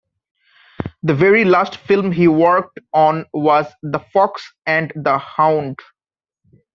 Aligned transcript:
The 1.03 1.13
very 1.13 1.45
last 1.45 1.77
film 1.77 2.11
he 2.11 2.27
worked 2.27 2.79
on 2.91 3.25
was 3.33 3.67
"The 3.83 3.99
Fox 3.99 4.51
and 4.65 4.91
the 4.95 5.19
Hound". 5.19 5.77